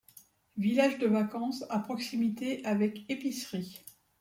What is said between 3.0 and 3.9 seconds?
épicerie.